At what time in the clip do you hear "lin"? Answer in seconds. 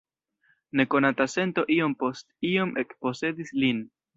3.65-3.89